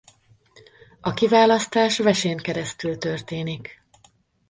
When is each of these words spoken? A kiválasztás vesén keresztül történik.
A 1.01 1.13
kiválasztás 1.13 1.97
vesén 1.97 2.37
keresztül 2.37 2.97
történik. 2.97 3.81